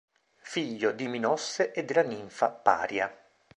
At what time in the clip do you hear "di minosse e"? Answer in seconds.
0.93-1.85